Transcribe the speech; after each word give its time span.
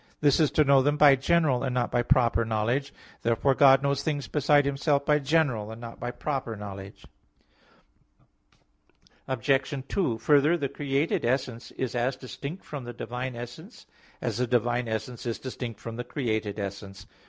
This 0.19 0.39
is 0.39 0.49
to 0.53 0.63
know 0.63 0.81
them 0.81 0.97
by 0.97 1.15
general, 1.15 1.61
and 1.61 1.75
not 1.75 1.91
by 1.91 2.01
proper 2.01 2.43
knowledge. 2.43 2.91
Therefore 3.21 3.53
God 3.53 3.83
knows 3.83 4.01
things 4.01 4.27
besides 4.27 4.65
Himself 4.65 5.05
by 5.05 5.19
general, 5.19 5.69
and 5.69 5.79
not 5.79 5.99
by 5.99 6.09
proper 6.09 6.55
knowledge. 6.55 7.05
Obj. 9.27 9.75
2: 9.87 10.17
Further, 10.17 10.57
the 10.57 10.69
created 10.69 11.23
essence 11.23 11.69
is 11.73 11.93
as 11.93 12.15
distant 12.15 12.63
from 12.65 12.85
the 12.85 12.93
divine 12.93 13.35
essence, 13.35 13.85
as 14.23 14.39
the 14.39 14.47
divine 14.47 14.87
essence 14.87 15.27
is 15.27 15.37
distant 15.37 15.79
from 15.79 15.97
the 15.97 16.03
created 16.03 16.57
essence. 16.57 17.05